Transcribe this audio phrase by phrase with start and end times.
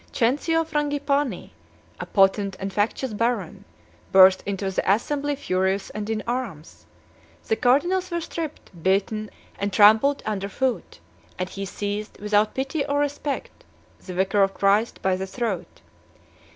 [0.11, 1.51] Cencio Frangipani,
[1.99, 3.65] 14 a potent and factious baron,
[4.11, 6.87] burst into the assembly furious and in arms:
[7.47, 9.29] the cardinals were stripped, beaten,
[9.59, 10.99] and trampled under foot;
[11.37, 13.63] and he seized, without pity or respect,
[14.03, 15.81] the vicar of Christ by the throat.